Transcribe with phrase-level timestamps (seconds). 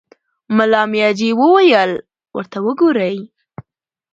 [0.57, 1.91] ملا مياجي وويل:
[2.35, 3.17] ورته وګورئ!